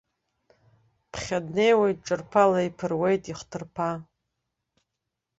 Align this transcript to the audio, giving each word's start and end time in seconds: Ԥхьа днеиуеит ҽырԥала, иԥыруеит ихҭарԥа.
Ԥхьа 1.11 1.39
днеиуеит 1.45 1.97
ҽырԥала, 2.05 2.59
иԥыруеит 2.67 3.23
ихҭарԥа. 3.31 3.91